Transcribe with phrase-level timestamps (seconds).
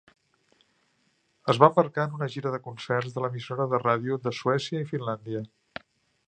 [1.53, 4.89] Es va embarcar en una gira de concerts de l'emissora de ràdio de Suècia i
[4.95, 5.45] Finlàndia.